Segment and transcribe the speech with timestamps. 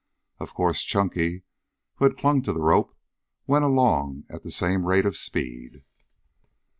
[0.39, 1.43] Of course Chunky,
[1.97, 2.97] who had clung to the rope,
[3.45, 5.83] went along at the same rate of speed.